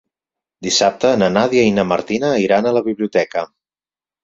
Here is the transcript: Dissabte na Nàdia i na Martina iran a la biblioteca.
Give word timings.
Dissabte 0.67 1.11
na 1.23 1.27
Nàdia 1.35 1.67
i 1.69 1.75
na 1.77 1.87
Martina 1.91 2.33
iran 2.47 2.69
a 2.69 2.73
la 2.81 2.85
biblioteca. 2.91 3.47